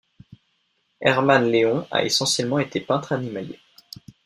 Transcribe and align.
Hermann-Léon 0.99 1.85
a 1.91 2.03
essentiellement 2.03 2.57
été 2.57 2.79
peintre 2.81 3.11
animalier. 3.11 3.59